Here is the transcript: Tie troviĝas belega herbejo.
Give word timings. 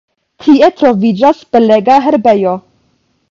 Tie 0.45 0.69
troviĝas 0.79 1.43
belega 1.57 1.99
herbejo. 2.07 2.57